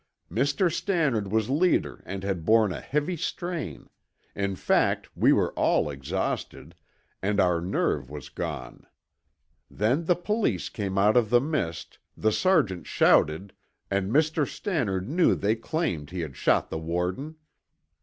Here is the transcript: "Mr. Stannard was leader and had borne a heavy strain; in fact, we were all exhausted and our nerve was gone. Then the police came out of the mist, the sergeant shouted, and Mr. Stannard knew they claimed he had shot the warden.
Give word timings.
"Mr. 0.31 0.73
Stannard 0.73 1.31
was 1.31 1.47
leader 1.51 2.01
and 2.07 2.23
had 2.23 2.43
borne 2.43 2.73
a 2.73 2.81
heavy 2.81 3.15
strain; 3.15 3.87
in 4.33 4.55
fact, 4.55 5.15
we 5.15 5.31
were 5.31 5.53
all 5.53 5.91
exhausted 5.91 6.73
and 7.21 7.39
our 7.39 7.61
nerve 7.61 8.09
was 8.09 8.27
gone. 8.27 8.87
Then 9.69 10.05
the 10.05 10.15
police 10.15 10.69
came 10.69 10.97
out 10.97 11.15
of 11.15 11.29
the 11.29 11.39
mist, 11.39 11.99
the 12.17 12.31
sergeant 12.31 12.87
shouted, 12.87 13.53
and 13.91 14.11
Mr. 14.11 14.47
Stannard 14.47 15.07
knew 15.07 15.35
they 15.35 15.55
claimed 15.55 16.09
he 16.09 16.21
had 16.21 16.35
shot 16.35 16.71
the 16.71 16.79
warden. 16.79 17.35